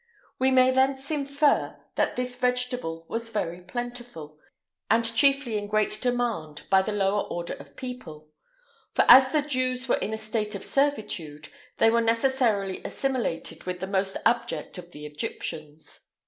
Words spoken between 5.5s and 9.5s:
in great demand by the lower order of people; for as the